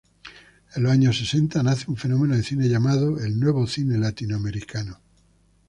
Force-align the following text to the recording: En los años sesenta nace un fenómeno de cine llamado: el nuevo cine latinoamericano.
En 0.73 0.81
los 0.81 0.91
años 0.91 1.19
sesenta 1.19 1.61
nace 1.61 1.85
un 1.87 1.95
fenómeno 1.95 2.35
de 2.35 2.41
cine 2.41 2.67
llamado: 2.67 3.19
el 3.19 3.39
nuevo 3.39 3.67
cine 3.67 3.99
latinoamericano. 3.99 4.99